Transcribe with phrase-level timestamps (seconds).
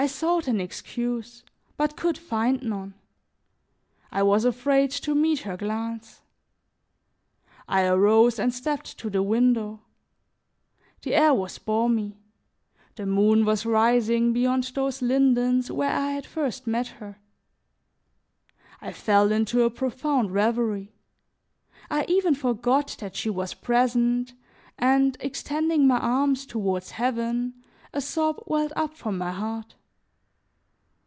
[0.00, 1.42] I sought an excuse,
[1.76, 2.94] but could find none;
[4.12, 6.20] I was afraid to meet her glance.
[7.66, 9.80] I arose and stepped to the window.
[11.02, 12.16] The air was balmy,
[12.94, 17.18] the moon was rising beyond those lindens where I had first met her.
[18.80, 20.92] I fell into a profound reverie;
[21.90, 24.32] I even forgot that she was present
[24.78, 27.54] and, extending my arms toward heaven,
[27.92, 29.74] a sob welled up from my heart.